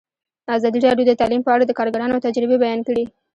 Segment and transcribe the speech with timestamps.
[0.57, 3.03] ازادي راډیو د تعلیم په اړه د کارګرانو تجربې بیان کړي.